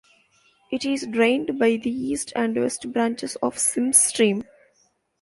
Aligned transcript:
It 0.71 0.83
is 0.83 1.05
drained 1.05 1.59
by 1.59 1.75
the 1.75 1.91
east 1.91 2.33
and 2.35 2.59
west 2.59 2.91
branches 2.91 3.35
of 3.43 3.59
Simms 3.59 3.99
Stream. 3.99 4.43